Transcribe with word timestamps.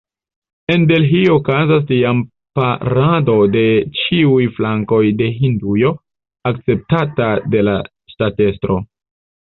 En 0.75 0.85
Delhio 0.91 1.33
okazas 1.39 1.83
tiam 1.91 2.23
parado 2.59 3.35
de 3.57 3.63
ĉiuj 3.99 4.39
flankoj 4.57 5.03
de 5.23 5.31
Hindujo, 5.37 5.95
akceptata 6.53 7.29
de 7.57 7.65
la 7.69 7.81
ŝtatestro. 8.15 8.81